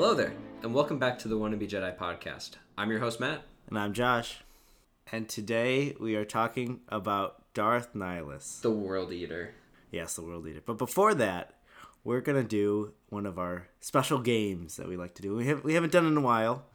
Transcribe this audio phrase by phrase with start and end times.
[0.00, 0.32] Hello there,
[0.62, 2.50] and welcome back to the Wannabe Jedi podcast.
[2.76, 3.42] I'm your host, Matt.
[3.66, 4.44] And I'm Josh.
[5.10, 8.60] And today we are talking about Darth Nihilus.
[8.60, 9.54] The World Eater.
[9.90, 10.62] Yes, the World Eater.
[10.64, 11.54] But before that,
[12.04, 15.34] we're going to do one of our special games that we like to do.
[15.34, 16.66] We, have, we haven't done it in a while,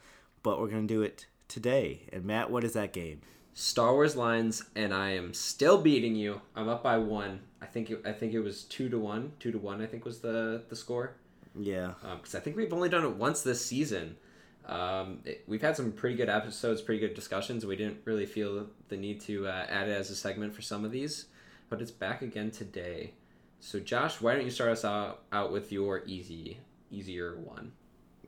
[0.43, 2.09] but we're going to do it today.
[2.11, 3.21] And Matt, what is that game?
[3.53, 6.41] Star Wars lines, and I am still beating you.
[6.57, 7.39] I'm up by one.
[7.61, 9.31] I think it, I think it was two to one.
[9.39, 9.81] Two to one.
[9.81, 11.15] I think was the the score.
[11.59, 11.93] Yeah.
[12.15, 14.17] Because I think we've only done it once this season.
[14.65, 17.65] Um, it, we've had some pretty good episodes, pretty good discussions.
[17.65, 20.85] We didn't really feel the need to uh, add it as a segment for some
[20.85, 21.25] of these,
[21.69, 23.13] but it's back again today.
[23.59, 26.59] So, Josh, why don't you start us out, out with your easy,
[26.91, 27.73] easier one?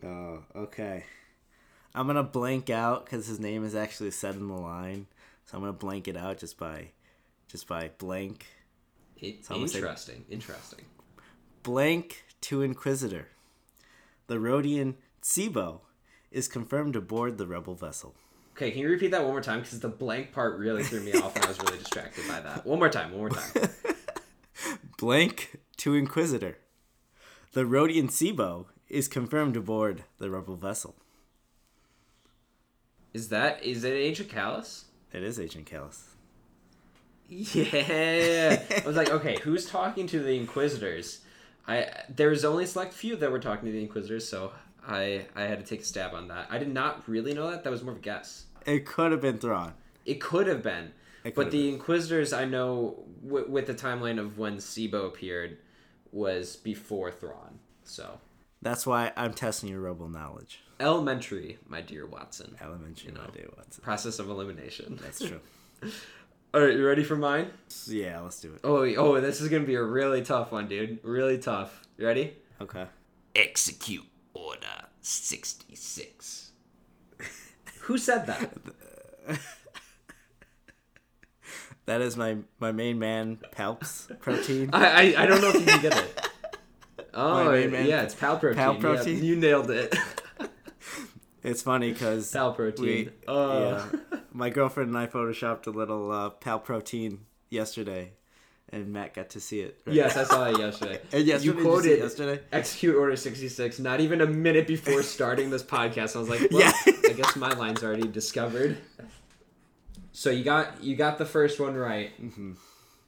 [0.03, 1.05] Oh, okay.
[1.93, 5.07] I'm gonna blank out because his name is actually said in the line,
[5.45, 6.89] so I'm gonna blank it out just by,
[7.47, 8.45] just by blank.
[9.17, 10.83] It, So I'm say- interesting, interesting.
[11.65, 13.29] Blank to Inquisitor.
[14.27, 15.79] The Rodian Tseebo
[16.29, 18.13] is confirmed aboard the rebel vessel.
[18.51, 19.61] Okay, can you repeat that one more time?
[19.61, 22.67] Because the blank part really threw me off, and I was really distracted by that.
[22.67, 23.69] One more time, one more time.
[24.99, 26.59] Blank to Inquisitor.
[27.53, 30.93] The Rodian Tseebo is confirmed aboard the rebel vessel.
[33.11, 34.83] Is that is it Agent Kallus?
[35.11, 36.03] It is Agent Kallus.
[37.27, 38.61] Yeah.
[38.69, 41.21] I was like, okay, who's talking to the Inquisitors?
[41.67, 44.51] I there's only a select few that were talking to the Inquisitors, so
[44.87, 46.47] I I had to take a stab on that.
[46.49, 47.63] I did not really know that.
[47.63, 48.45] That was more of a guess.
[48.65, 49.73] It could have been Thrawn.
[50.05, 50.91] It could have been,
[51.35, 55.57] but the Inquisitors I know w- with the timeline of when Tseebo appeared
[56.11, 57.59] was before Thrawn.
[57.83, 58.19] So
[58.61, 60.61] That's why I'm testing your rebel knowledge.
[60.79, 62.55] elementary, my dear Watson.
[62.61, 63.21] Elementary, You know.
[63.21, 64.99] idea what's Process of elimination.
[65.01, 65.39] That's true.
[66.55, 67.49] All right, you ready for mine?
[67.85, 68.61] yeah, let's do it.
[68.63, 70.99] Oh, oh, this is gonna be a really tough one, dude.
[71.03, 71.85] Really tough.
[71.97, 72.33] You ready?
[72.61, 72.85] Okay.
[73.35, 76.51] Execute Order 66.
[77.81, 78.51] Who said that?
[81.87, 84.71] That is my my main man Palps protein.
[84.73, 86.21] I, I, I don't know if you can get it.
[87.17, 88.57] Oh, yeah, it's Pal Protein.
[88.57, 89.23] Pal Yeah, Protein?
[89.23, 89.95] you nailed it.
[91.43, 92.85] It's funny because Pal Protein.
[93.05, 93.69] We, Oh.
[93.69, 93.99] yeah,
[94.35, 98.11] my girlfriend and I photoshopped a little uh, Pal protein yesterday,
[98.69, 99.79] and Matt got to see it.
[99.85, 99.95] right?
[99.95, 100.99] Yes, I saw it yesterday.
[101.13, 102.41] And yesterday, you you it quoted yesterday.
[102.51, 106.15] Execute Order 66 not even a minute before starting this podcast.
[106.15, 106.73] I was like, well, Yeah.
[107.09, 108.77] I guess my line's already discovered.
[110.11, 112.11] So you got you got the first one right.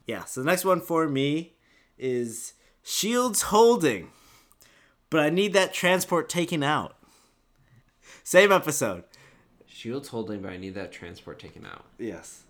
[0.06, 0.24] Yeah.
[0.24, 1.54] So the next one for me
[1.98, 4.10] is Shields holding,
[5.10, 6.96] but I need that transport taken out.
[8.24, 9.04] Same episode.
[9.78, 11.84] Shields holding, but I need that transport taken out.
[12.00, 12.42] Yes.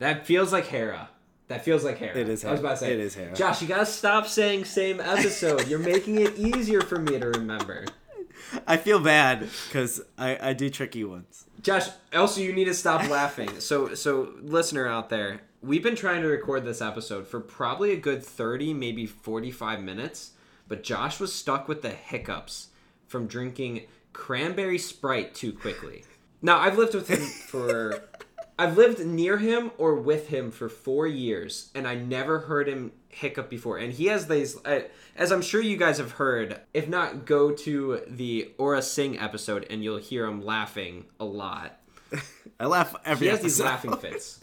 [0.00, 1.08] That feels like Hera.
[1.48, 2.14] That feels like Hera.
[2.14, 2.50] It is Hera.
[2.50, 3.34] I was about to say It is Hera.
[3.34, 5.66] Josh, you gotta stop saying same episode.
[5.66, 7.86] You're making it easier for me to remember.
[8.66, 11.46] I feel bad because I, I do tricky ones.
[11.62, 13.58] Josh, also you need to stop laughing.
[13.58, 17.96] So so listener out there, we've been trying to record this episode for probably a
[17.96, 20.32] good 30, maybe 45 minutes,
[20.68, 22.68] but Josh was stuck with the hiccups
[23.06, 26.04] from drinking cranberry sprite too quickly.
[26.46, 28.04] Now, I've lived with him for
[28.58, 32.92] I've lived near him or with him for 4 years and I never heard him
[33.08, 33.78] hiccup before.
[33.78, 34.82] And he has these uh,
[35.16, 39.66] as I'm sure you guys have heard, if not go to the Aurra Sing episode
[39.70, 41.80] and you'll hear him laughing a lot.
[42.60, 44.38] I laugh every He has these laughing fits.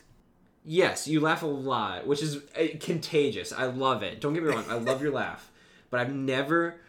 [0.65, 3.53] Yes, you laugh a lot, which is uh, contagious.
[3.53, 4.19] I love it.
[4.19, 5.49] Don't get me wrong, I love your laugh,
[5.89, 6.81] but I've never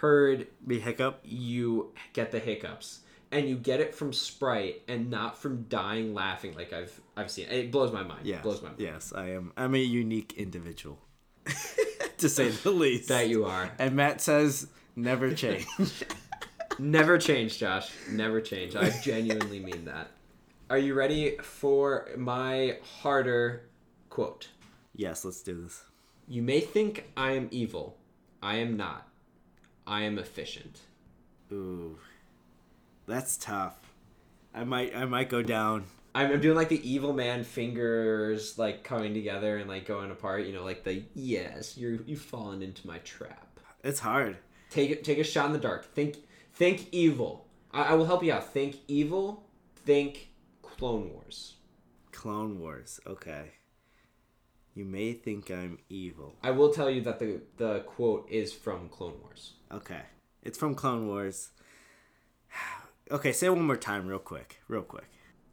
[0.00, 1.20] heard Me hiccup.
[1.24, 3.00] you get the hiccups,
[3.32, 7.48] and you get it from Sprite and not from dying laughing like I've I've seen.
[7.50, 8.26] It blows my mind.
[8.26, 8.40] Yeah.
[8.42, 8.80] blows my mind.
[8.80, 9.52] Yes, I am.
[9.56, 10.98] I'm a unique individual,
[12.18, 13.08] to say the least.
[13.08, 13.70] That you are.
[13.78, 15.66] And Matt says never change.
[16.78, 17.92] Never change, Josh.
[18.10, 18.74] Never change.
[18.74, 20.10] I genuinely mean that.
[20.70, 23.68] Are you ready for my harder
[24.08, 24.48] quote?
[24.94, 25.84] yes, let's do this.
[26.26, 27.98] You may think I am evil.
[28.42, 29.06] I am not.
[29.86, 30.80] I am efficient.
[31.52, 31.98] Ooh,
[33.12, 33.74] that's tough.
[34.54, 35.84] I might I might go down.
[36.14, 40.46] I'm, I'm doing like the evil man fingers like coming together and like going apart.
[40.46, 43.60] You know, like the yes, you're you've fallen into my trap.
[43.82, 44.36] It's hard.
[44.70, 45.04] Take it.
[45.04, 45.94] Take a shot in the dark.
[45.94, 46.16] Think.
[46.54, 47.46] Think evil.
[47.72, 48.52] I, I will help you out.
[48.52, 49.48] Think evil.
[49.74, 50.28] Think
[50.62, 51.54] Clone Wars.
[52.12, 53.00] Clone Wars.
[53.06, 53.52] Okay.
[54.74, 56.34] You may think I'm evil.
[56.42, 59.54] I will tell you that the the quote is from Clone Wars.
[59.70, 60.00] Okay.
[60.42, 61.50] It's from Clone Wars.
[63.12, 64.62] Okay, say it one more time, real quick.
[64.68, 65.04] Real quick.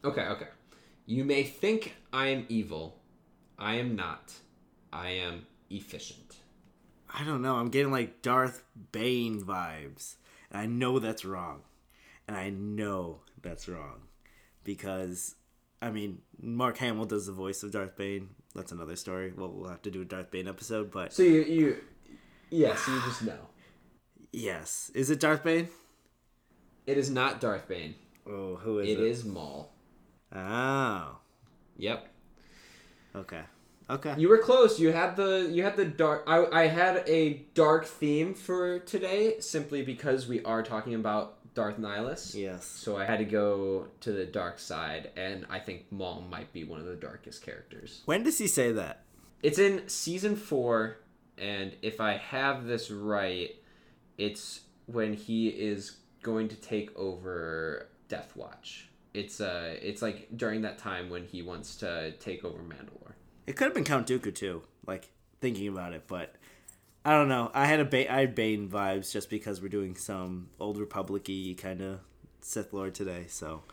[0.05, 0.47] Okay, okay.
[1.05, 3.01] You may think I am evil.
[3.57, 4.31] I am not.
[4.93, 6.37] I am efficient.
[7.13, 7.55] I don't know.
[7.55, 8.63] I'm getting like Darth
[8.93, 10.15] Bane vibes.
[10.49, 11.63] And I know that's wrong.
[12.29, 14.03] And I know that's wrong.
[14.63, 15.35] Because,
[15.81, 18.29] I mean, Mark Hamill does the voice of Darth Bane.
[18.55, 19.33] That's another story.
[19.35, 21.77] Well, we'll have to do a Darth Bane episode, but So you you
[22.51, 23.49] yes, you just know.
[24.31, 24.91] yes.
[24.95, 25.67] Is it Darth Bane?
[26.89, 27.93] It is not Darth Bane.
[28.27, 29.05] Oh, who is It it?
[29.05, 29.71] is Maul.
[30.33, 31.17] Oh,
[31.77, 32.07] Yep.
[33.15, 33.41] okay.
[33.91, 34.13] Okay.
[34.17, 34.79] You were close.
[34.79, 36.23] You had the you had the dark.
[36.27, 41.77] I I had a dark theme for today simply because we are talking about Darth
[41.79, 42.35] Nihilus.
[42.35, 42.65] yes.
[42.65, 46.63] So I had to go to the dark side, and I think Maul might be
[46.63, 48.01] one of the darkest characters.
[48.05, 49.03] When does he say that?
[49.41, 50.97] It's in season four,
[51.37, 53.55] and if I have this right,
[54.19, 58.89] it's when he is going to take over Death Watch.
[59.13, 63.13] It's uh, it's like during that time when he wants to take over Mandalore.
[63.47, 64.61] It could have been Count Dooku too.
[64.85, 65.09] Like
[65.41, 66.35] thinking about it, but
[67.05, 67.49] I don't know.
[67.53, 71.55] I had a ba- I had Bane vibes just because we're doing some old Republic-y
[71.57, 71.99] kind of
[72.41, 73.25] Sith Lord today.
[73.27, 73.63] So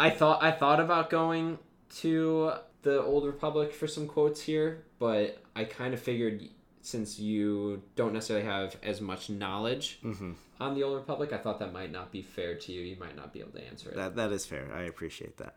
[0.00, 1.58] I thought I thought about going
[1.96, 2.52] to
[2.82, 6.48] the Old Republic for some quotes here, but I kind of figured
[6.88, 10.00] since you don't necessarily have as much knowledge
[10.60, 12.80] on the Old Republic, I thought that might not be fair to you.
[12.80, 13.96] You might not be able to answer it.
[13.96, 14.72] that that is fair.
[14.74, 15.56] I appreciate that.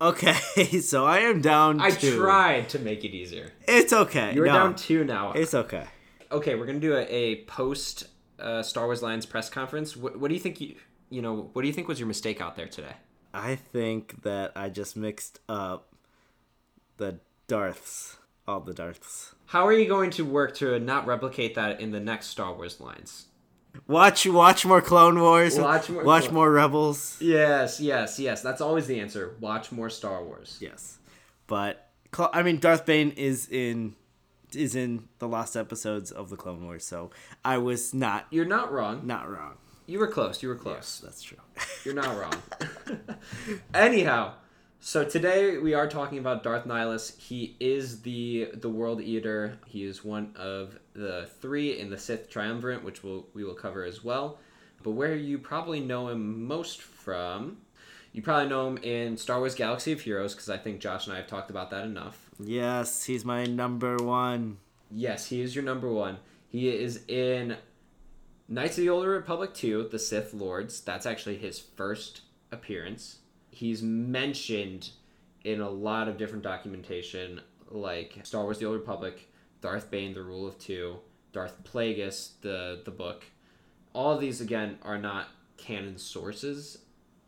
[0.00, 0.32] Okay,
[0.80, 1.80] so I am down.
[1.80, 2.16] I two.
[2.16, 3.52] tried to make it easier.
[3.68, 4.34] It's okay.
[4.34, 5.32] You're no, down two now.
[5.32, 5.86] It's okay.
[6.30, 8.08] Okay, we're gonna do a, a post
[8.40, 9.96] uh, Star Wars lines press conference.
[9.96, 10.60] What, what do you think?
[10.60, 10.76] You
[11.10, 12.94] you know what do you think was your mistake out there today?
[13.34, 15.92] I think that I just mixed up
[16.96, 18.16] the Darths,
[18.48, 19.34] all the Darths.
[19.52, 22.80] How are you going to work to not replicate that in the next Star Wars
[22.80, 23.26] lines?
[23.86, 25.58] Watch, watch more Clone Wars.
[25.58, 27.18] Watch more watch Clone- more Rebels.
[27.20, 28.40] Yes, yes, yes.
[28.40, 29.36] That's always the answer.
[29.40, 30.56] Watch more Star Wars.
[30.58, 30.96] Yes,
[31.46, 31.90] but
[32.32, 33.94] I mean, Darth Bane is in
[34.54, 37.10] is in the last episodes of the Clone Wars, so
[37.44, 39.06] I was not You're not wrong.
[39.06, 39.56] not wrong.
[39.84, 40.42] You were close.
[40.42, 40.76] You were close.
[40.76, 41.38] Yes, That's true.
[41.84, 42.42] You're not wrong.
[43.74, 44.32] Anyhow,
[44.84, 47.16] so today we are talking about Darth Nihilus.
[47.16, 49.58] He is the the World Eater.
[49.64, 53.84] He is one of the three in the Sith Triumvirate, which we'll, we will cover
[53.84, 54.40] as well.
[54.82, 57.58] But where you probably know him most from,
[58.12, 61.14] you probably know him in Star Wars Galaxy of Heroes, because I think Josh and
[61.14, 62.28] I have talked about that enough.
[62.40, 64.58] yes, he's my number one.
[64.90, 66.18] Yes, he is your number one.
[66.48, 67.56] He is in
[68.48, 70.80] Knights of the Old Republic 2, The Sith Lords.
[70.80, 73.20] That's actually his first appearance.
[73.52, 74.90] He's mentioned
[75.44, 77.40] in a lot of different documentation,
[77.70, 79.28] like Star Wars The Old Republic,
[79.60, 80.96] Darth Bane, The Rule of Two,
[81.32, 83.24] Darth Plagueis, the, the book.
[83.92, 85.28] All of these, again, are not
[85.58, 86.78] canon sources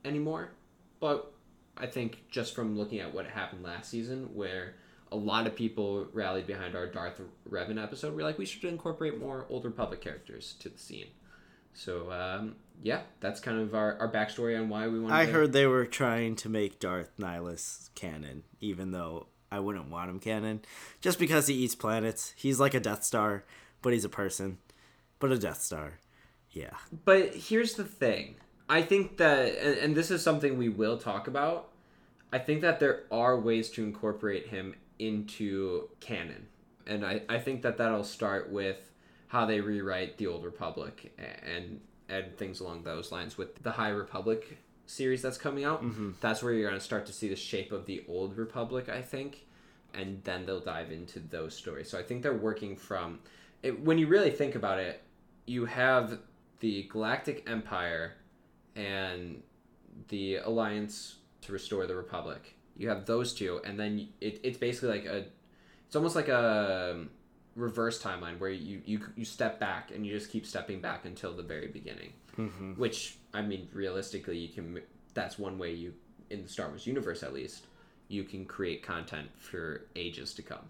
[0.04, 0.52] anymore.
[0.98, 1.30] But
[1.76, 4.76] I think just from looking at what happened last season, where
[5.12, 9.20] a lot of people rallied behind our Darth Revan episode, we're like, we should incorporate
[9.20, 11.08] more Old Republic characters to the scene.
[11.74, 15.32] So, um, yeah, that's kind of our, our backstory on why we wanted I to...
[15.32, 20.20] heard they were trying to make Darth Nihilus canon, even though I wouldn't want him
[20.20, 20.62] canon,
[21.00, 22.34] just because he eats planets.
[22.36, 23.44] He's like a Death Star,
[23.82, 24.58] but he's a person,
[25.18, 26.00] but a Death Star.
[26.50, 26.74] Yeah.
[27.04, 28.36] But here's the thing.
[28.68, 31.70] I think that, and, and this is something we will talk about,
[32.32, 36.46] I think that there are ways to incorporate him into canon.
[36.86, 38.90] And I, I think that that'll start with
[39.28, 43.88] how they rewrite the Old Republic and and things along those lines with the High
[43.90, 45.82] Republic series that's coming out.
[45.82, 46.10] Mm-hmm.
[46.20, 49.02] That's where you're going to start to see the shape of the Old Republic, I
[49.02, 49.46] think.
[49.94, 51.88] And then they'll dive into those stories.
[51.88, 53.20] So I think they're working from
[53.64, 55.02] it, when you really think about it,
[55.46, 56.18] you have
[56.60, 58.14] the Galactic Empire
[58.76, 59.42] and
[60.08, 62.56] the Alliance to restore the Republic.
[62.76, 65.24] You have those two, and then it, it's basically like a,
[65.86, 67.06] it's almost like a
[67.56, 71.32] reverse timeline where you, you you step back and you just keep stepping back until
[71.34, 72.12] the very beginning.
[72.36, 72.72] Mm-hmm.
[72.72, 74.80] Which I mean, realistically, you can.
[75.14, 75.94] That's one way you
[76.30, 77.66] in the Star Wars universe, at least,
[78.08, 80.66] you can create content for ages to come,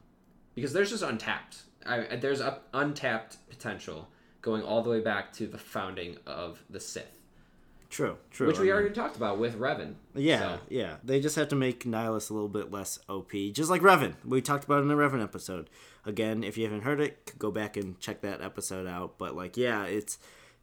[0.55, 1.63] because there's just untapped.
[1.87, 4.09] I, there's up, untapped potential
[4.43, 7.19] going all the way back to the founding of the Sith,
[7.95, 8.17] True.
[8.33, 8.49] True.
[8.49, 9.95] which I we mean- already talked about with Revan.
[10.17, 10.97] Yeah, So- yeah.
[11.05, 14.15] They just have to make Nihilus a little bit less OP, just like Revan.
[14.25, 15.71] We talked about it in the Revan episode.
[16.05, 19.17] Again, if you haven't heard it, go back and check that episode out.
[19.17, 20.19] But like, yeah, it's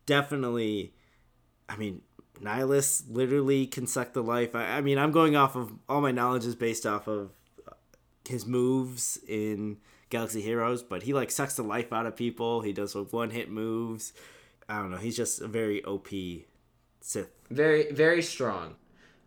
[0.05, 0.93] definitely.
[1.69, 2.01] I mean,
[2.41, 4.53] Nihilus literally can suck the life.
[4.53, 7.29] I, I mean, I'm going off of all my knowledge is based off of
[8.27, 9.77] his moves in
[10.09, 12.59] Galaxy Heroes, but he like sucks the life out of people.
[12.61, 14.11] He does like one hit moves.
[14.67, 14.97] I don't know.
[14.97, 16.09] He's just a very OP
[17.01, 17.29] Sith.
[17.49, 18.75] Very, very strong.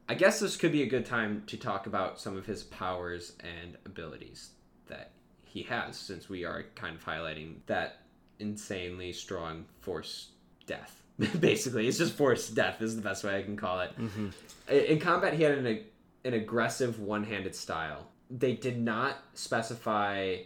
[0.08, 3.32] I guess this could be a good time to talk about some of his powers
[3.40, 4.50] and abilities
[4.88, 5.12] that
[5.44, 8.00] he has, since we are kind of highlighting that
[8.38, 10.30] insanely strong force
[10.66, 11.00] death
[11.40, 13.92] Basically, it's just force death is the best way I can call it.
[14.68, 15.84] I- In combat, he had an
[16.24, 18.08] an aggressive one-handed style.
[18.30, 20.38] They did not specify.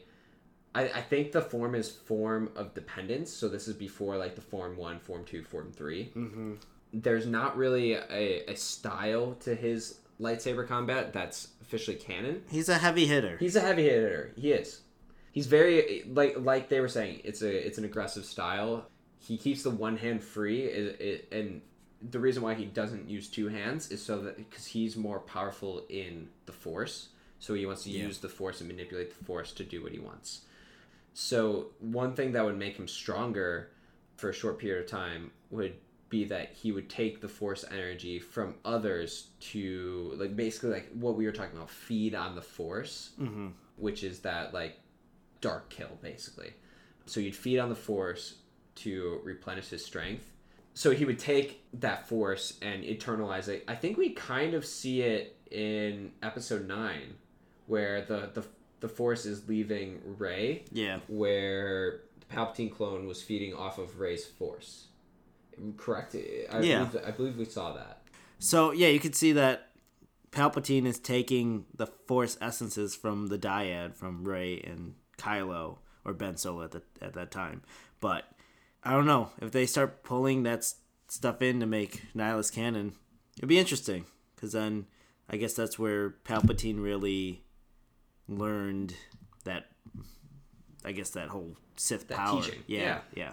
[0.74, 3.32] I, I think the form is form of dependence.
[3.32, 6.52] So this is before like the form one, form two, form 3 Mm-hmm.
[6.92, 12.42] There's not really a, a style to his lightsaber combat that's officially canon.
[12.50, 13.36] He's a heavy hitter.
[13.38, 14.32] He's a heavy hitter.
[14.36, 14.80] He is.
[15.32, 17.20] He's very like like they were saying.
[17.24, 18.86] It's a it's an aggressive style.
[19.20, 21.60] He keeps the one hand free, it, it, and
[22.10, 25.84] the reason why he doesn't use two hands is so that because he's more powerful
[25.88, 27.08] in the force.
[27.40, 28.04] So he wants to Yeah.
[28.06, 30.42] use the force and manipulate the force to do what he wants.
[31.14, 33.70] So one thing that would make him stronger
[34.16, 35.74] for a short period of time would
[36.08, 41.16] be that he would take the force energy from others to like basically like what
[41.16, 43.48] we were talking about feed on the force mm-hmm.
[43.76, 44.78] which is that like
[45.40, 46.52] dark kill basically
[47.06, 48.36] so you'd feed on the force
[48.74, 50.32] to replenish his strength
[50.74, 55.02] so he would take that force and eternalize it i think we kind of see
[55.02, 57.14] it in episode 9
[57.66, 58.44] where the the,
[58.80, 61.00] the force is leaving Rey Yeah.
[61.08, 64.86] where the palpatine clone was feeding off of Rey's force
[65.76, 66.84] correct I Yeah.
[66.84, 68.02] believe, i believe we saw that
[68.38, 69.70] So yeah, you could see that
[70.30, 76.36] Palpatine is taking the Force essences from the Dyad, from Rey and Kylo or Ben
[76.36, 77.62] Solo at the, at that time.
[78.00, 78.24] But
[78.84, 80.70] I don't know if they start pulling that
[81.08, 82.92] stuff in to make Nihilus canon.
[83.38, 84.04] It'd be interesting
[84.36, 84.86] because then
[85.30, 87.42] I guess that's where Palpatine really
[88.28, 88.94] learned
[89.44, 89.66] that.
[90.84, 92.40] I guess that whole Sith That power.
[92.42, 93.00] teaching, Yeah, yeah.
[93.16, 93.32] yeah,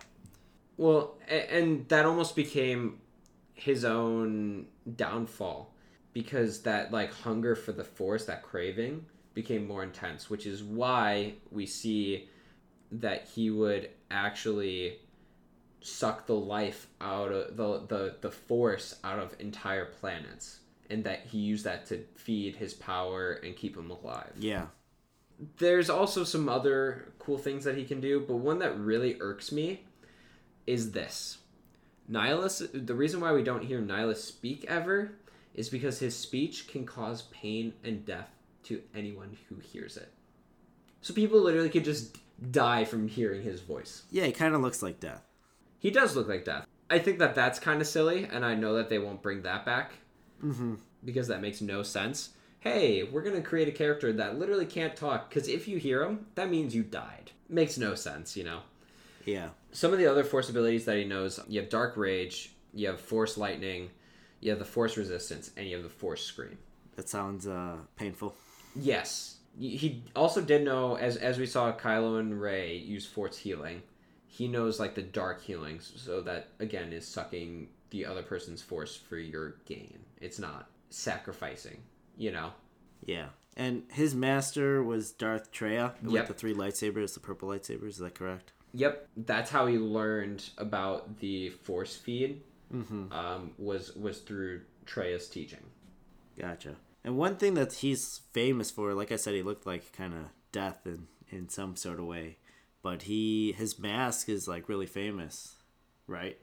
[0.77, 2.99] Well, and that almost became
[3.53, 5.73] his own downfall
[6.13, 11.33] because that like hunger for the force, that craving became more intense, which is why
[11.51, 12.29] we see
[12.91, 14.99] that he would actually
[15.81, 21.25] suck the life out of the the, the force out of entire planets and that
[21.27, 24.65] he used that to feed his power and keep him alive yeah.
[25.57, 29.51] there's also some other cool things that he can do, but one that really irks
[29.51, 29.83] me
[30.67, 31.39] is this.
[32.09, 35.11] Nihilus, the reason why we don't hear Nihilus speak ever
[35.53, 38.29] is because his speech can cause pain and death
[38.63, 40.11] to anyone who hears it.
[41.01, 42.17] So people literally could just
[42.51, 44.03] die from hearing his voice.
[44.11, 45.21] Yeah, he kind of looks like death.
[45.79, 46.65] He does look like death.
[46.89, 49.65] I think that that's kind of silly, and I know that they won't bring that
[49.65, 49.93] back
[50.43, 50.75] Mm-hmm.
[51.03, 52.31] because that makes no sense.
[52.59, 56.25] Hey, we're gonna create a character that literally can't talk because if you hear him,
[56.35, 57.31] that means you died.
[57.47, 58.59] Makes no sense, you know.
[59.25, 59.49] Yeah.
[59.71, 62.99] Some of the other force abilities that he knows, you have Dark Rage, you have
[62.99, 63.89] Force Lightning,
[64.39, 66.57] you have the Force Resistance, and you have the Force Scream.
[66.95, 68.35] That sounds uh, painful.
[68.75, 73.81] Yes, he also did know as as we saw Kylo and Rey use Force Healing.
[74.27, 78.95] He knows like the Dark Healing, so that again is sucking the other person's force
[78.95, 79.99] for your gain.
[80.21, 81.81] It's not sacrificing,
[82.17, 82.51] you know.
[83.05, 83.27] Yeah.
[83.57, 86.27] And his master was Darth Traya with Yep.
[86.27, 87.87] the three lightsabers, the purple lightsabers.
[87.89, 88.51] Is that correct?
[88.75, 92.41] Yep, that's how he learned about the force feed.
[92.73, 93.11] Mm-hmm.
[93.11, 95.63] Um, was was through Traya's teaching.
[96.37, 96.75] Gotcha.
[97.03, 100.25] And one thing that he's famous for, like I said, he looked like kind of
[100.51, 102.37] death in in some sort of way,
[102.81, 105.55] but he his mask is like really famous,
[106.07, 106.37] right?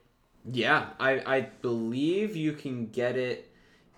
[0.49, 3.51] Yeah, I I believe you can get it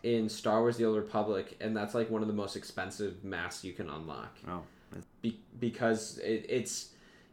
[0.04, 3.64] in Star Wars: The Old Republic, and that's like one of the most expensive masks
[3.64, 4.36] you can unlock.
[4.48, 4.64] Oh,
[5.22, 6.90] Be- because it, it's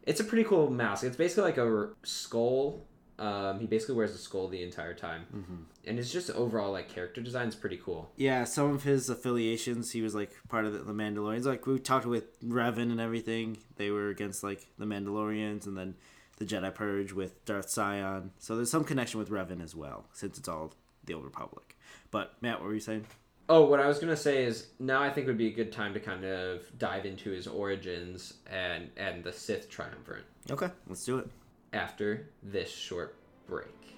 [0.07, 1.05] it's a pretty cool mask.
[1.05, 2.87] It's basically like a r- skull.
[3.19, 5.55] Um, he basically wears a skull the entire time, Mm-hmm.
[5.87, 8.11] and it's just overall like character design is pretty cool.
[8.17, 8.43] yeah.
[8.45, 11.45] Some of his affiliations, he was like part of the, the Mandalorians.
[11.45, 13.59] Like we talked with Revan and everything.
[13.77, 15.95] They were against like the Mandalorians, and then
[16.39, 18.33] the Jedi Purge with Darth Sion.
[18.39, 20.73] So there's some connection with Revan as well, since it's all
[21.05, 21.77] the Old Republic.
[22.11, 23.07] But Matt, what were you saying?
[23.55, 25.93] Oh, what I was gonna say is now I think would be a good time
[25.93, 31.19] to kind of dive into his origins and and the Sith triumvirate Okay, let's do
[31.19, 31.29] it.
[31.75, 33.15] after this short
[33.47, 33.92] break.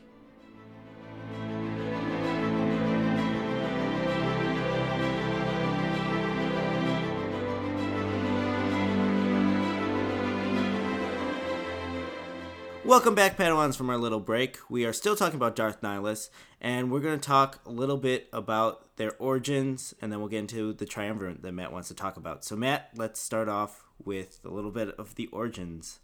[12.84, 14.58] Welcome back, Padawans, from our little break.
[14.68, 16.28] We are still talking about Darth Nihilus,
[16.60, 20.40] and we're going to talk a little bit about their origins, and then we'll get
[20.40, 22.44] into the triumvirate that Matt wants to talk about.
[22.44, 26.00] So, Matt, let's start off with a little bit of the origins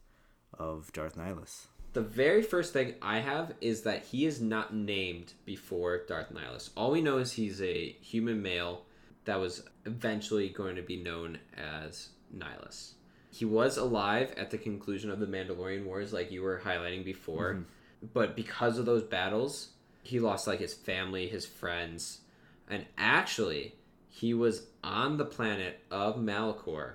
[0.54, 1.66] of Darth Nihilus.
[1.92, 6.70] The very first thing I have is that he is not named before Darth Nihilus.
[6.78, 8.86] All we know is he's a human male
[9.26, 12.92] that was eventually going to be known as Nihilus.
[13.30, 17.54] He was alive at the conclusion of the Mandalorian Wars, like you were highlighting before,
[17.54, 18.06] mm-hmm.
[18.12, 19.68] but because of those battles,
[20.02, 22.22] he lost like his family, his friends,
[22.68, 23.74] and actually,
[24.08, 26.94] he was on the planet of Malachor.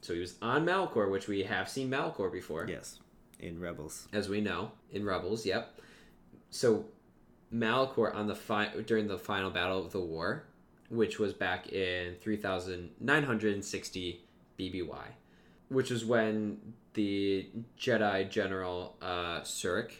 [0.00, 3.00] So he was on Malachor, which we have seen Malachor before, Yes,
[3.40, 4.08] in Rebels.
[4.12, 5.44] as we know in Rebels.
[5.44, 5.80] Yep.
[6.50, 6.86] So
[7.52, 10.44] Malachor on the fi- during the final battle of the war,
[10.88, 14.20] which was back in 3960
[14.58, 15.04] BBY,
[15.68, 16.58] which is when
[16.94, 19.92] the Jedi General uh, Surik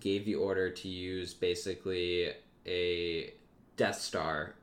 [0.00, 2.32] gave the order to use basically
[2.66, 3.32] a
[3.76, 4.54] Death Star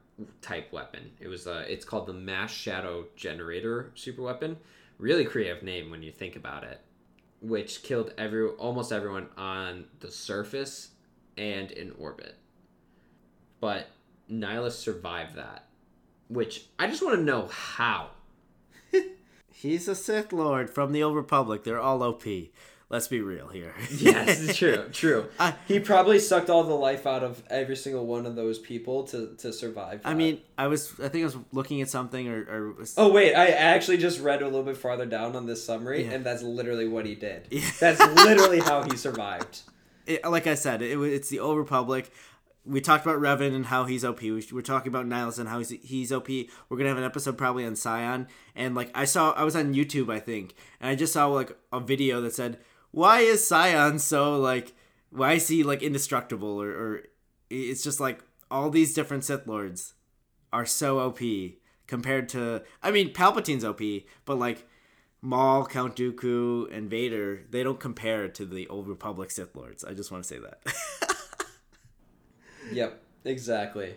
[0.42, 1.12] type weapon.
[1.20, 4.58] It was uh, it's called the Mass Shadow Generator super weapon.
[4.98, 6.80] Really creative name when you think about it.
[7.42, 10.92] Which killed every almost everyone on the surface
[11.38, 12.38] and in orbit.
[13.60, 13.88] But
[14.32, 15.66] Nihilus survived that.
[16.30, 18.12] Which I just want to know how.
[19.54, 21.64] He's a Sith Lord from the Old Republic.
[21.64, 22.24] They're all OP.
[22.90, 23.74] Let's be real here.
[23.92, 25.26] Yes, true, true.
[25.40, 29.04] I- he probably sucked all the life out of every single one of those people
[29.06, 30.02] to, to survive.
[30.04, 30.92] I mean, I was.
[31.00, 34.42] I think I was looking at something, or, or Oh wait, I actually just read
[34.42, 36.12] a little bit farther down on this summary, Yeah.
[36.14, 37.48] and that's literally what he did.
[37.50, 37.70] Yeah.
[37.80, 39.62] That's literally how he survived.
[40.06, 42.12] it, like I said, it, it's the Old Republic.
[42.66, 44.22] We talked about Revan and how he's OP.
[44.22, 46.30] We, we're talking about Niles and how he's, he's OP.
[46.30, 48.28] We're gonna have an episode probably on Sion.
[48.56, 51.58] And like I saw, I was on YouTube, I think, and I just saw like
[51.72, 52.60] a video that said,
[52.92, 54.74] "Why is Sion so like?
[55.10, 57.04] Why is he like indestructible?" Or, or
[57.50, 59.94] it's just like all these different Sith Lords
[60.52, 61.20] are so OP
[61.88, 62.64] compared to.
[62.82, 63.82] I mean, Palpatine's OP,
[64.26, 64.68] but like
[65.22, 69.84] Maul, Count Dooku, and Vader, they don't compare to the Old Republic Sith Lords.
[69.86, 70.62] I just want to say that.
[72.72, 73.96] Yep, exactly.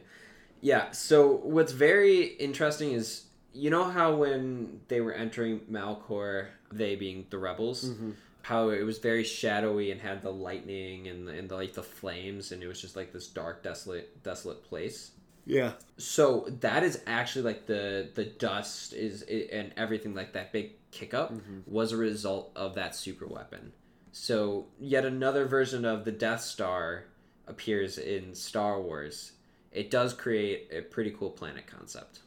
[0.61, 6.95] Yeah, so what's very interesting is you know how when they were entering Malachor, they
[6.95, 8.11] being the rebels, mm-hmm.
[8.43, 11.83] how it was very shadowy and had the lightning and the, and the, like the
[11.83, 15.13] flames and it was just like this dark desolate desolate place.
[15.47, 15.73] yeah.
[15.97, 21.15] So that is actually like the the dust is and everything like that big kick
[21.15, 21.61] up mm-hmm.
[21.67, 23.73] was a result of that super weapon.
[24.13, 27.05] So yet another version of the Death Star
[27.47, 29.33] appears in Star Wars.
[29.73, 32.21] It does create a pretty cool planet concept.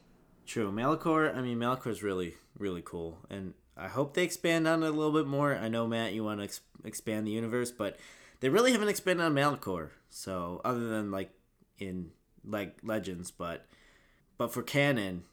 [0.45, 0.71] True.
[0.71, 3.19] Malachor, I mean, Malachor is really, really cool.
[3.29, 5.55] And I hope they expand on it a little bit more.
[5.55, 7.97] I know, Matt, you want to ex- expand the universe, but
[8.39, 9.89] they really haven't expanded on Malachor.
[10.09, 11.31] So, other than like
[11.77, 12.11] in
[12.45, 13.65] like Legends, but
[14.37, 15.23] but for canon,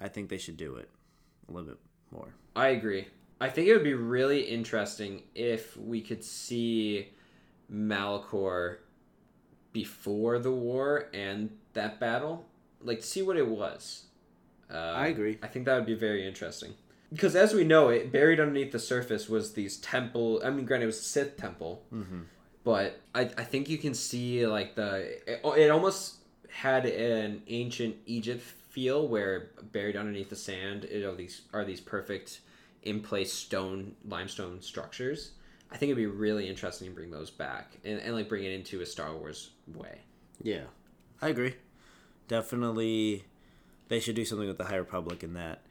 [0.00, 0.90] I think they should do it
[1.48, 1.78] a little bit
[2.10, 2.34] more.
[2.54, 3.08] I agree.
[3.40, 7.08] I think it would be really interesting if we could see
[7.72, 8.78] Malachor
[9.76, 12.46] before the war and that battle,
[12.80, 14.04] like see what it was.
[14.72, 15.38] Uh, I agree.
[15.42, 16.72] I think that would be very interesting
[17.12, 20.40] because, as we know, it buried underneath the surface was these temple.
[20.42, 22.20] I mean, granted, it was a Sith temple, Mm-hmm.
[22.64, 24.90] but I, I think you can see like the
[25.30, 26.14] it, it almost
[26.48, 31.82] had an ancient Egypt feel where buried underneath the sand it are these are these
[31.82, 32.40] perfect
[32.82, 35.32] in place stone limestone structures.
[35.70, 38.52] I think it'd be really interesting to bring those back and, and like bring it
[38.52, 40.00] into a Star Wars way.
[40.42, 40.64] Yeah,
[41.20, 41.54] I agree.
[42.28, 43.24] Definitely,
[43.88, 45.62] they should do something with the High Republic in that.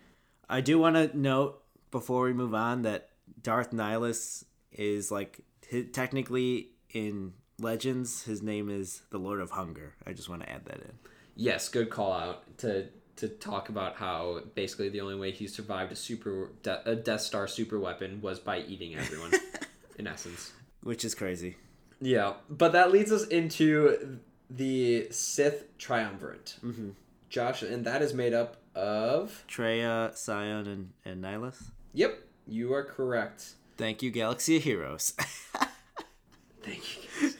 [0.50, 3.10] I do want to note before we move on that
[3.42, 9.96] Darth Nihilus is like hi technically in Legends, his name is the Lord of Hunger.
[10.06, 10.92] I just want to add that in.
[11.36, 15.92] Yes, good call out to to talk about how basically the only way he survived
[15.92, 19.32] a super de- a Death Star super weapon was by eating everyone,
[19.98, 20.54] in essence.
[20.82, 21.58] Which is crazy.
[22.02, 26.90] Yeah, but that leads us into the Sith triumvirate, Mm-hmm.
[27.30, 29.44] Josh, and that is made up of.
[29.50, 31.72] Traya, Sion, and, and Nihilus.
[31.94, 33.54] Yep, you are correct.
[33.78, 35.14] Thank you, Galaxy of Heroes.
[36.64, 37.32] Thank you.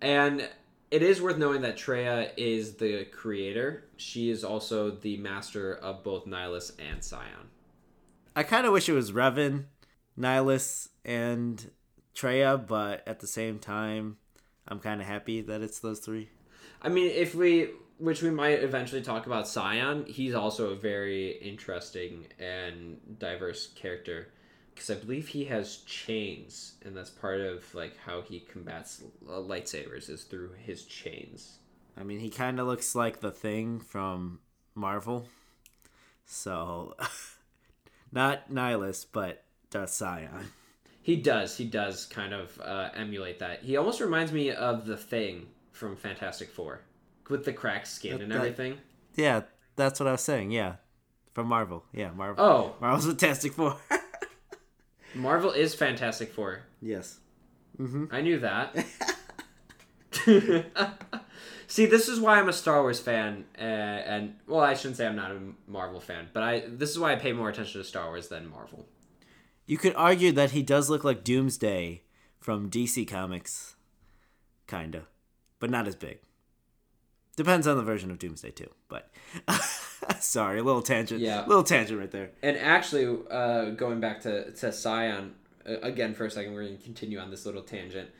[0.00, 0.48] And
[0.90, 3.84] it is worth knowing that Traya is the creator.
[3.96, 7.48] She is also the master of both Nihilus and Sion.
[8.34, 9.64] I kind of wish it was Revan,
[10.20, 11.70] Nihilus, and
[12.14, 14.18] Traya, but at the same time,
[14.68, 16.28] I'm kind of happy that it's those three.
[16.82, 21.32] I mean, if we, which we might eventually talk about Sion, he's also a very
[21.38, 24.28] interesting and diverse character
[24.74, 29.32] because I believe he has chains, and that's part of like how he combats uh,
[29.32, 31.58] lightsabers is through his chains.
[31.98, 34.40] I mean, he kind of looks like the thing from
[34.74, 35.28] Marvel.
[36.24, 36.94] So,
[38.12, 40.50] not Nihilus, but Darth Sion.
[41.02, 43.62] He does, he does kind of uh, emulate that.
[43.62, 46.82] He almost reminds me of the Thing from Fantastic Four,
[47.28, 48.78] with the cracked skin That- and that- everything.
[49.16, 49.42] Yeah,
[49.76, 50.50] that's what I was saying.
[50.52, 50.76] Yeah,
[51.34, 51.84] from Marvel.
[51.92, 52.44] Yeah, Marvel.
[52.44, 53.76] Oh, Marvel's Fantastic Four.
[55.14, 56.60] Marvel is Fantastic Four.
[56.80, 57.18] yes.
[58.12, 58.76] I knew that.
[61.66, 65.06] See, this is why I'm a Star Wars fan, uh, and well, I shouldn't say
[65.06, 67.86] I'm not a Marvel fan, but I this is why I pay more attention to
[67.86, 68.84] Star Wars than Marvel.
[69.70, 72.02] You could argue that he does look like Doomsday
[72.40, 73.76] from DC Comics,
[74.66, 75.04] kinda,
[75.60, 76.18] but not as big.
[77.36, 78.70] Depends on the version of Doomsday too.
[78.88, 79.08] But
[80.18, 81.20] sorry, a little tangent.
[81.20, 81.46] Yeah.
[81.46, 82.32] little tangent right there.
[82.42, 86.76] And actually, uh, going back to to Sion uh, again for a second, we're going
[86.76, 88.10] to continue on this little tangent.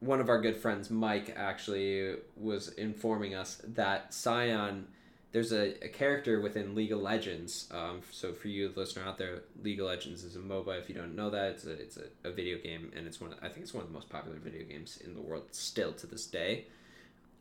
[0.00, 4.86] One of our good friends, Mike, actually was informing us that Sion,
[5.34, 7.68] there's a, a character within League of Legends.
[7.72, 10.78] Um, so for you, listener out there, League of Legends is a MOBA.
[10.78, 13.32] If you don't know that, it's a it's a, a video game, and it's one.
[13.32, 15.92] Of, I think it's one of the most popular video games in the world still
[15.94, 16.66] to this day.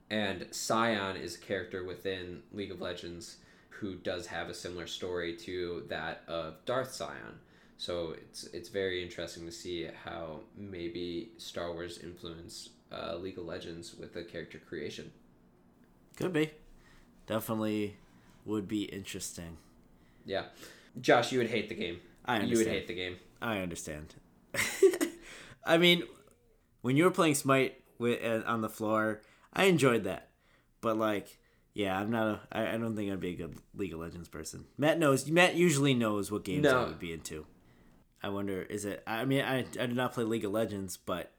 [0.09, 3.37] And Sion is a character within League of Legends
[3.69, 7.37] who does have a similar story to that of Darth Sion.
[7.77, 13.45] So it's it's very interesting to see how maybe Star Wars influenced uh, League of
[13.45, 15.11] Legends with the character creation.
[16.17, 16.49] Could be.
[17.27, 17.97] Definitely
[18.45, 19.57] would be interesting.
[20.25, 20.45] Yeah,
[20.99, 21.99] Josh, you would hate the game.
[22.25, 23.17] I You would hate the game.
[23.41, 24.15] I understand.
[25.65, 26.03] I mean,
[26.81, 29.21] when you were playing Smite with, uh, on the floor,
[29.53, 30.29] I enjoyed that.
[30.81, 31.37] But like,
[31.73, 32.39] yeah, I'm not a.
[32.51, 34.65] I, I don't think I'd be a good League of Legends person.
[34.77, 35.29] Matt knows.
[35.29, 37.45] Matt usually knows what games I would be into.
[38.21, 39.03] I wonder, is it?
[39.07, 41.31] I mean, I I did not play League of Legends, but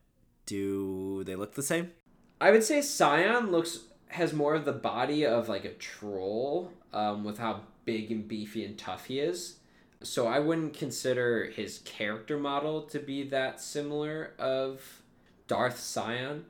[0.47, 1.93] do they look the same?
[2.41, 7.25] I would say Sion looks has more of the body of like a troll, um,
[7.25, 9.57] with how big and beefy and tough he is.
[10.03, 15.03] So I wouldn't consider his character model to be that similar of
[15.47, 16.45] Darth Sion,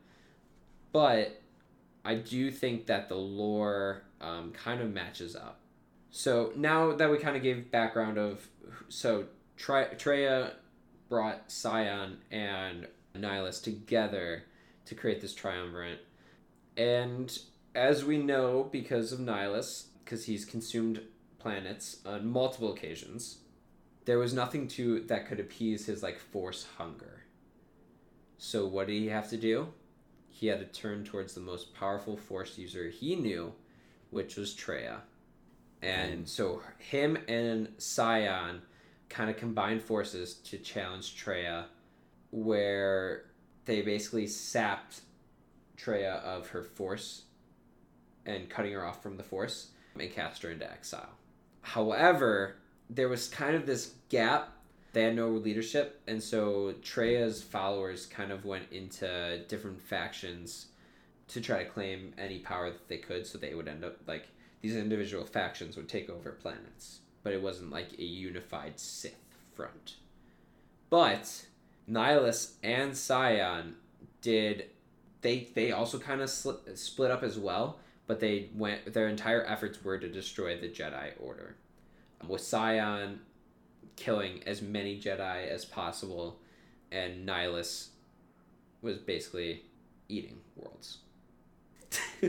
[0.92, 1.40] but
[2.04, 5.60] I do think that the lore um, kind of matches up.
[6.10, 8.46] So now that we kind of gave background of
[8.88, 10.52] so Tre- Traya
[11.08, 12.86] brought Sion and
[13.16, 14.44] Nihilus together
[14.86, 16.04] to create this triumvirate.
[16.76, 17.36] And
[17.74, 21.00] as we know, because of Nihilus, because he's consumed
[21.38, 23.38] planets on multiple occasions,
[24.04, 27.24] there was nothing to that could appease his like force hunger.
[28.38, 29.68] So what did he have to do?
[30.28, 33.52] He had to turn towards the most powerful force user he knew,
[34.10, 34.98] which was Traya.
[35.80, 36.24] And hmm.
[36.24, 38.62] so him and Sion
[39.08, 41.66] kind of combined forces to challenge Traya,
[42.30, 43.26] where
[43.64, 45.02] they basically sapped
[45.76, 47.22] Traya of her force
[48.26, 51.10] and cutting her off from the force and cast her into exile.
[51.62, 52.56] However,
[52.90, 54.50] there was kind of this gap.
[54.92, 60.66] They had no leadership, and so Traya's followers kind of went into different factions
[61.28, 64.28] to try to claim any power that they could, so they would end up like
[64.60, 69.16] these individual factions would take over planets, but it wasn't like a unified Sith
[69.54, 69.96] front.
[70.90, 71.46] But
[71.90, 73.74] Nihilus and Sion
[74.20, 74.70] did
[75.24, 79.44] they they also kind of sli- split up as well, but they went their entire
[79.44, 81.56] efforts were to destroy the Jedi Order.
[82.20, 83.20] Um, with Sion
[83.96, 86.38] killing as many Jedi as possible,
[86.92, 87.88] and Nihilus
[88.82, 89.62] was basically
[90.08, 90.98] eating worlds.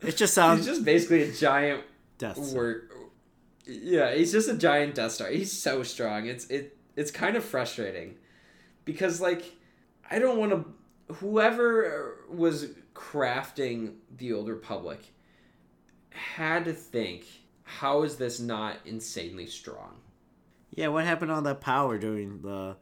[0.00, 1.82] It just sounds He's just basically a giant
[2.18, 2.40] death.
[2.44, 2.82] Star.
[3.66, 5.28] Yeah, he's just a giant Death Star.
[5.28, 6.26] He's so strong.
[6.26, 8.14] It's it it's kind of frustrating
[8.84, 9.56] because like
[10.08, 10.64] I don't want to.
[11.16, 15.00] Whoever was crafting the Old Republic
[16.10, 17.26] had to think,
[17.62, 19.96] how is this not insanely strong?
[20.70, 22.76] Yeah, what happened to all that power during the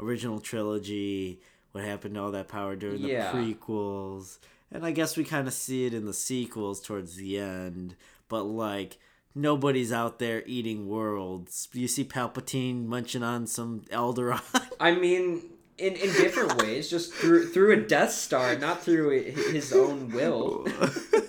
[0.00, 1.40] original trilogy?
[1.72, 3.32] What happened to all that power during the Yeah.
[3.32, 4.38] prequels?
[4.70, 7.94] And I guess we kind of see it in the sequels towards the end,
[8.28, 8.98] but like
[9.34, 11.68] nobody's out there eating worlds.
[11.72, 14.42] You see Palpatine munching on some Alderaan.
[14.80, 15.42] I mean,
[15.78, 20.66] in, in different ways, just through through a Death Star, not through his own will.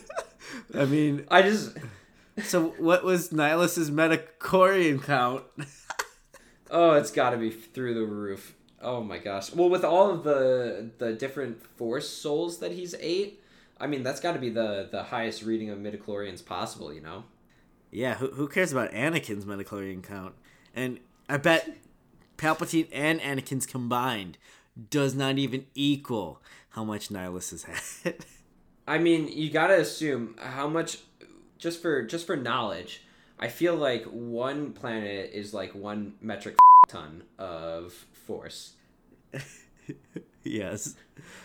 [0.73, 1.77] I mean, I just
[2.43, 5.43] so what was Nihilus's midichlorian count?
[6.71, 8.55] Oh, it's got to be through the roof.
[8.81, 9.51] Oh my gosh.
[9.53, 13.41] Well, with all of the the different force souls that he's ate,
[13.79, 17.23] I mean, that's got to be the the highest reading of midichlorians possible, you know?
[17.91, 20.35] Yeah, who, who cares about Anakin's midichlorian count?
[20.75, 21.75] And I bet
[22.39, 24.38] Palpatine and Anakin's combined
[24.89, 27.63] does not even equal how much Nihilus has
[28.04, 28.25] had.
[28.88, 30.99] I mean, you got to assume how much
[31.58, 33.04] just for just for knowledge,
[33.39, 36.56] I feel like one planet is like 1 metric
[36.88, 38.73] ton of force.
[40.43, 40.95] yes.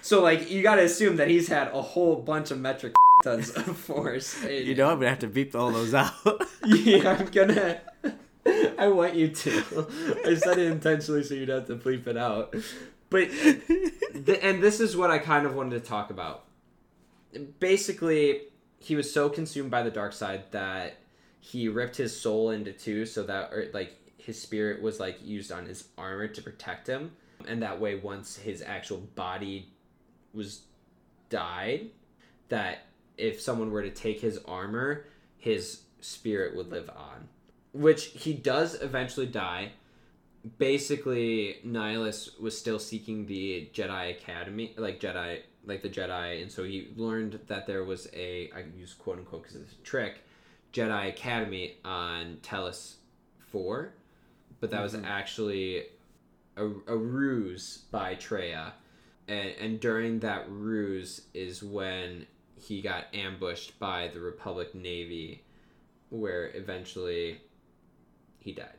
[0.00, 3.50] So like you got to assume that he's had a whole bunch of metric tons
[3.50, 4.42] of force.
[4.48, 6.12] You know I'm gonna have to beep all those out.
[6.64, 7.80] Yeah, I'm gonna.
[8.78, 9.86] I want you to.
[10.26, 12.54] I said it intentionally so you'd have to bleep it out.
[13.10, 13.30] But,
[14.42, 16.44] and this is what I kind of wanted to talk about.
[17.60, 18.42] basically
[18.84, 20.98] he was so consumed by the dark side that
[21.40, 25.50] he ripped his soul into two so that or like his spirit was like used
[25.50, 27.12] on his armor to protect him
[27.46, 29.68] and that way once his actual body
[30.32, 30.62] was
[31.30, 31.90] died
[32.48, 35.06] that if someone were to take his armor
[35.38, 37.28] his spirit would live on
[37.74, 39.72] which he does eventually die.
[40.58, 46.64] Basically Nihilus was still seeking the Jedi Academy, like Jedi, like the Jedi, and so
[46.64, 50.20] he learned that there was a I use quote unquote because it's a trick,
[50.72, 52.96] Jedi Academy on Telos
[53.50, 53.94] Four,
[54.60, 55.04] but that was mm-hmm.
[55.04, 55.84] actually
[56.56, 58.72] a, a ruse by Traya,
[59.26, 65.42] and and during that ruse is when he got ambushed by the Republic Navy,
[66.10, 67.40] where eventually
[68.44, 68.76] he died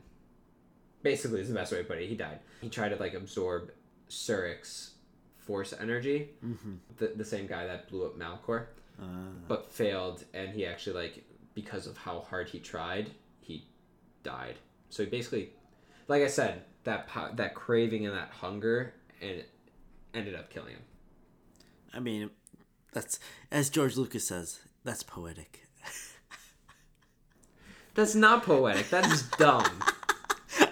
[1.06, 2.10] basically is the best way to put it.
[2.10, 2.39] He died.
[2.62, 3.71] He tried to like absorb
[4.10, 4.95] Surik's
[5.38, 6.73] force energy, mm-hmm.
[6.97, 8.65] the, the same guy that blew up Malachor,
[8.99, 9.06] ah.
[9.47, 11.23] but failed, and he actually like
[11.54, 13.65] because of how hard he tried, he
[14.23, 14.56] died.
[14.89, 15.51] So he basically,
[16.08, 19.49] like I said, that po- that craving and that hunger, and it
[20.15, 20.82] ended up killing him.
[21.93, 22.32] I mean,
[22.91, 23.19] that's
[23.51, 24.60] as George Lucas says.
[24.84, 25.64] That's poetic.
[27.95, 28.89] That's not poetic.
[28.89, 29.65] That's dumb.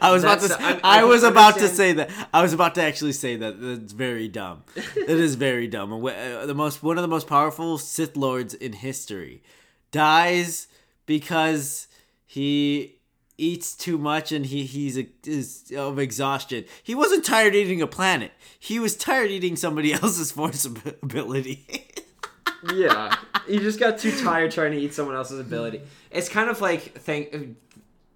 [0.02, 0.48] I was about to.
[0.50, 2.10] That's- I- I I, was about to say that.
[2.34, 3.56] I was about to actually say that.
[3.60, 4.64] It's very dumb.
[4.76, 5.92] it is very dumb.
[5.94, 9.42] Uh, The most one of the most powerful Sith lords in history
[9.92, 10.68] dies
[11.06, 11.88] because
[12.26, 12.96] he
[13.38, 16.66] eats too much and he he's a, is of exhaustion.
[16.82, 18.32] He wasn't tired eating a planet.
[18.60, 21.66] He was tired eating somebody else's force ability.
[22.74, 23.16] yeah,
[23.48, 25.82] he just got too tired trying to eat someone else's ability.
[26.12, 27.38] It's kind of like thank, uh,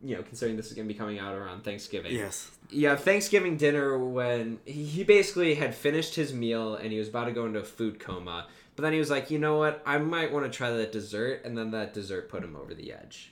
[0.04, 2.13] you know, considering this is gonna be coming out around Thanksgiving.
[2.13, 2.52] yes.
[2.70, 7.32] Yeah, Thanksgiving dinner when he basically had finished his meal and he was about to
[7.32, 8.48] go into a food coma.
[8.76, 9.82] But then he was like, you know what?
[9.86, 12.94] I might want to try that dessert, and then that dessert put him over the
[12.94, 13.32] edge.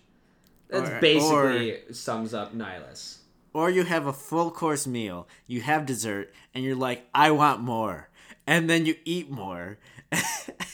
[0.69, 3.17] That's Or- basically sums up Nihilus.
[3.53, 7.61] Or you have a full course meal, you have dessert, and you're like, I want
[7.61, 8.09] more.
[8.47, 9.77] And then you eat more.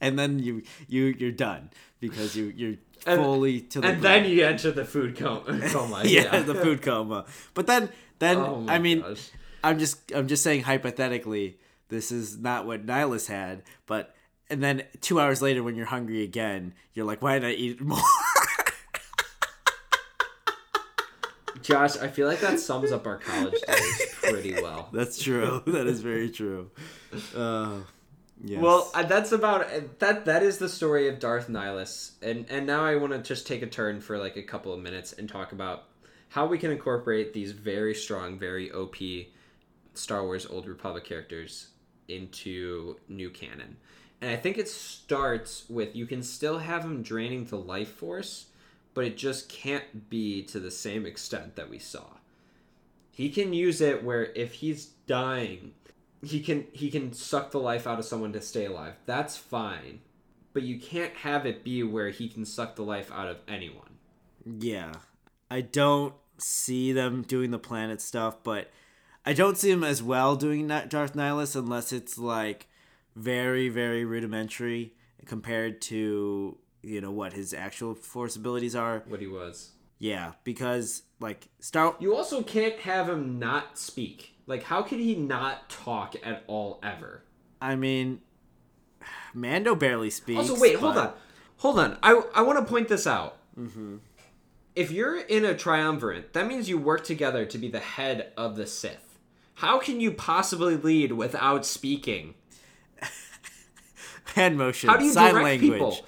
[0.00, 4.24] and then you you you're done because you you're And- fully to the And then
[4.24, 5.60] you enter the food coma.
[5.70, 7.24] coma yeah, the food coma.
[7.54, 9.30] But then then Oh I mean gosh.
[9.64, 14.14] I'm just I'm just saying hypothetically this is not what Nihilus had, but
[14.50, 17.80] and then 2 hours later when you're hungry again, you're like why did I eat
[17.80, 17.98] more?
[21.62, 24.88] Josh, I feel like that sums up our college days pretty well.
[24.92, 25.62] That's true.
[25.66, 26.70] that is very true.
[27.34, 27.78] Uh,
[28.42, 28.62] yes.
[28.62, 30.24] Well, uh, that's about that.
[30.24, 33.62] That is the story of Darth Nihilus, and and now I want to just take
[33.62, 35.84] a turn for like a couple of minutes and talk about
[36.28, 38.96] how we can incorporate these very strong, very OP
[39.94, 41.68] Star Wars Old Republic characters
[42.08, 43.76] into new canon.
[44.20, 48.46] And I think it starts with you can still have him draining the life force,
[48.94, 52.04] but it just can't be to the same extent that we saw.
[53.10, 55.72] He can use it where if he's dying,
[56.22, 58.94] he can he can suck the life out of someone to stay alive.
[59.06, 60.00] That's fine.
[60.52, 63.98] But you can't have it be where he can suck the life out of anyone.
[64.44, 64.92] Yeah.
[65.50, 68.70] I don't see them doing the planet stuff, but
[69.24, 72.68] I don't see them as well doing that Darth Nihilus unless it's like
[73.14, 74.94] very, very rudimentary
[75.26, 79.02] compared to, you know, what his actual force abilities are.
[79.08, 79.72] What he was.
[79.98, 84.35] Yeah, because like Star You also can't have him not speak.
[84.46, 87.22] Like how could he not talk at all ever?
[87.60, 88.20] I mean
[89.34, 90.38] Mando barely speaks.
[90.38, 91.12] Also, wait, hold on,
[91.58, 91.98] hold on.
[92.02, 93.36] I I want to point this out.
[93.58, 93.96] Mm-hmm.
[94.74, 98.56] If you're in a triumvirate, that means you work together to be the head of
[98.56, 99.18] the Sith.
[99.54, 102.34] How can you possibly lead without speaking?
[104.34, 105.72] hand motion, How do you sign direct language.
[105.72, 105.98] people?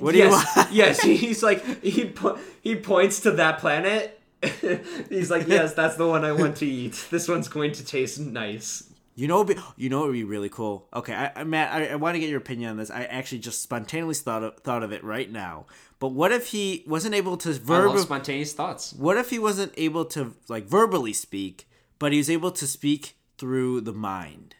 [0.00, 0.72] What do you yes, want?
[0.72, 4.20] yes, he's like he po- he points to that planet.
[5.08, 7.06] he's like, yes, that's the one I want to eat.
[7.10, 8.90] This one's going to taste nice.
[9.16, 10.88] You know, what'd be- you know, what would be really cool.
[10.92, 12.90] Okay, I, I Matt, I, I want to get your opinion on this.
[12.90, 15.66] I actually just spontaneously thought of, thought of it right now.
[16.00, 17.98] But what if he wasn't able to I love verbal?
[17.98, 18.92] spontaneous thoughts.
[18.92, 23.16] What if he wasn't able to like verbally speak, but he was able to speak
[23.38, 24.56] through the mind?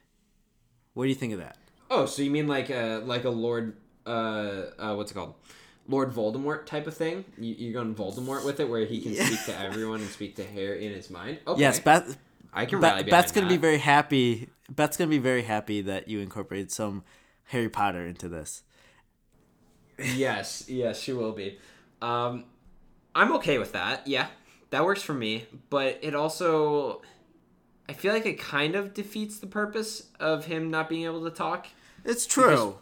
[0.95, 1.59] What do you think of that?
[1.91, 5.35] Oh, so you mean like a like a Lord, uh, uh what's it called?
[5.87, 7.25] Lord Voldemort type of thing.
[7.39, 10.45] You, you're going Voldemort with it, where he can speak to everyone and speak to
[10.45, 11.39] Harry in his mind.
[11.47, 11.61] Okay.
[11.61, 12.17] Yes, Beth.
[12.53, 14.49] I can Beth Beth's gonna be very happy.
[14.71, 17.03] Beth's gonna be very happy that you incorporated some
[17.49, 18.63] Harry Potter into this.
[19.99, 21.59] yes, yes, she will be.
[22.01, 22.45] Um,
[23.15, 24.07] I'm okay with that.
[24.07, 24.29] Yeah,
[24.71, 25.47] that works for me.
[25.71, 27.03] But it also,
[27.89, 31.31] I feel like it kind of defeats the purpose of him not being able to
[31.31, 31.67] talk.
[32.05, 32.79] It's true,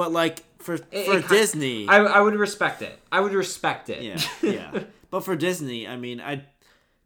[0.00, 2.98] But like for It- for it Disney, I, I would respect it.
[3.12, 4.00] I would respect it.
[4.02, 4.84] yeah, yeah.
[5.10, 6.46] But for Disney, I mean, I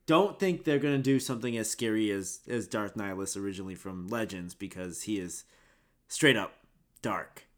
[0.06, 4.54] don't think they're gonna do something as scary as as Darth Nihilus originally from Legends
[4.54, 5.42] because he is
[6.06, 6.52] straight up
[7.02, 7.48] dark.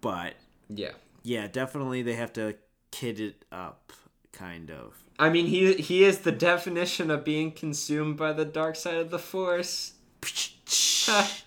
[0.00, 0.34] But
[0.68, 0.94] yeah.
[1.22, 2.56] yeah, definitely they have to
[2.90, 3.92] kid it up,
[4.32, 5.04] kind of.
[5.20, 9.10] I mean, he he is the definition of being consumed by the dark side of
[9.12, 9.92] the force.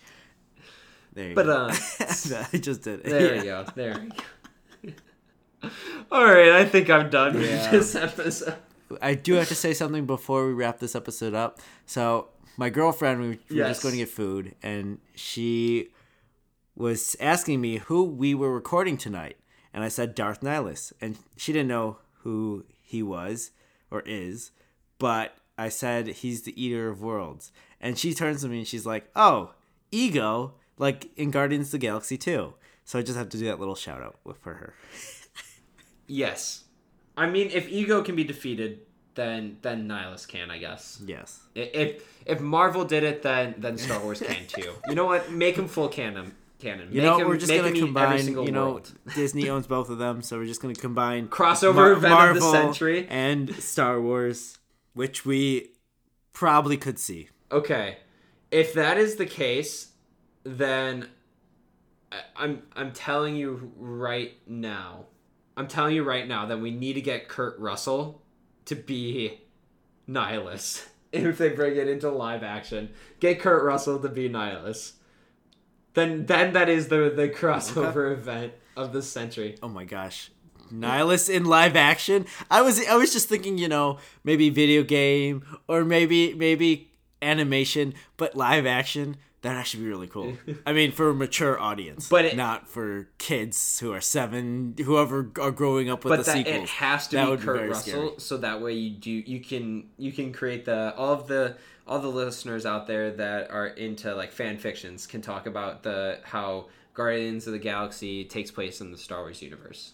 [1.17, 1.51] There you But go.
[1.65, 1.75] uh,
[2.53, 3.05] I just did it.
[3.05, 3.41] there Yeah.
[3.41, 3.65] we go.
[3.75, 4.93] There we go.
[6.11, 8.53] All right, I think I'm done with this episode.
[9.01, 11.59] I do have to say something before we wrap this episode up.
[11.87, 13.69] So my girlfriend, we, we were Yes.
[13.69, 15.89] just going to get food, and she
[16.75, 19.37] was asking me who we were recording tonight,
[19.73, 23.49] and I said Darth Nihilus, and she didn't know who he was
[23.89, 24.51] or is,
[24.99, 27.51] but I said he's the Eater of Worlds,
[27.81, 29.53] and she turns to me and she's like, "Oh,
[29.91, 32.53] Ego, like in Guardians of the Galaxy 2."
[32.85, 34.73] So I just have to do that little shout out for her.
[36.07, 36.63] Yes,
[37.17, 38.79] I mean, if ego can be defeated,
[39.15, 41.01] then then Nihilus can, I guess.
[41.05, 41.41] Yes.
[41.53, 44.73] If if Marvel did it, then then Star Wars can too.
[44.87, 45.31] You know what?
[45.31, 46.33] Make him full canon.
[46.59, 46.87] Canon.
[46.91, 48.27] You Make know, him- we're just gonna him eat every combine.
[48.27, 48.91] You know, world.
[49.15, 53.05] Disney owns both of them, so we're just gonna combine Crossover event of the century.
[53.09, 54.57] and Star Wars,
[54.93, 55.71] which we
[56.33, 57.29] probably could see.
[57.51, 57.97] Okay,
[58.49, 59.89] if that is the case,
[60.47, 61.09] then
[62.35, 65.05] I'm I'm telling you right now,
[65.57, 68.21] I'm telling you right now that we need to get Kurt Russell
[68.65, 69.41] to be
[70.09, 70.87] Nihilus.
[71.13, 72.89] If they bring it into live action,
[73.21, 74.91] get Kurt Russell to be Nihilus.
[75.93, 79.55] Then then that is the the crossover event of the century.
[79.63, 80.31] Oh my gosh,
[80.71, 82.25] Nihilus in live action.
[82.51, 87.93] I was I was just thinking, you know, maybe video game or maybe maybe animation,
[88.17, 89.15] but live action.
[89.47, 90.33] That actually be really cool.
[90.65, 95.31] I mean, for a mature audience, But it- not for kids who are seven, whoever
[95.39, 96.63] are growing up with but the that sequels.
[96.63, 98.11] it has to That be would be Kurt Russell, scary.
[98.19, 101.57] so that way you do you can you can create the all of the
[101.87, 106.19] all the listeners out there that are into like fan fictions can talk about the
[106.23, 109.93] how Guardians of the Galaxy takes place in the Star Wars universe,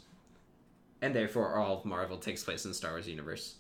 [1.01, 3.55] and therefore all of Marvel takes place in the Star Wars universe.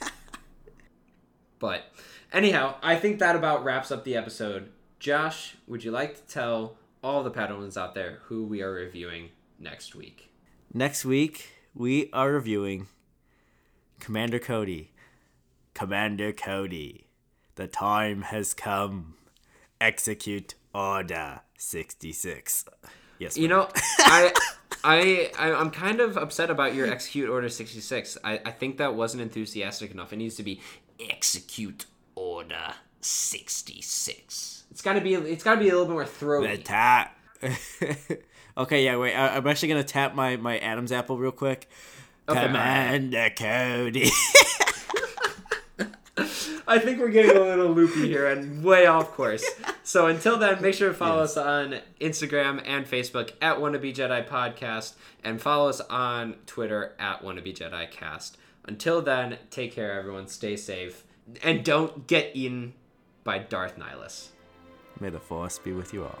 [1.58, 1.84] but
[2.32, 4.70] anyhow, I think that about wraps up the episode.
[4.98, 9.30] Josh, would you like to tell all the Padawans out there who we are reviewing
[9.58, 10.30] next week?
[10.72, 12.88] Next week, we are reviewing
[14.00, 14.92] Commander Cody.
[15.74, 17.06] Commander Cody,
[17.56, 19.14] the time has come.
[19.80, 22.64] Execute Order 66.
[23.18, 23.36] Yes.
[23.36, 24.32] You know, I,
[24.82, 28.18] I, I, I'm kind of upset about your execute order 66.
[28.24, 30.12] I, I think that wasn't enthusiastic enough.
[30.12, 30.60] It needs to be
[30.98, 34.64] execute order 66.
[34.70, 36.56] It's gotta be, it's gotta be a little bit more throaty.
[36.56, 37.16] the tap.
[38.58, 39.14] okay, yeah, wait.
[39.14, 41.68] I, I'm actually gonna tap my my Adam's apple real quick.
[42.28, 42.46] Okay.
[42.46, 44.10] Commander Cody.
[46.66, 49.44] I think we're getting a little loopy here and way off course.
[49.86, 54.26] So until then, make sure to follow us on Instagram and Facebook at Wannabe Jedi
[54.26, 58.38] Podcast and follow us on Twitter at Wannabe Jedi Cast.
[58.64, 60.26] Until then, take care, everyone.
[60.26, 61.04] Stay safe.
[61.42, 62.72] And don't get eaten
[63.24, 64.28] by Darth Nihilus.
[65.00, 66.18] May the force be with you all.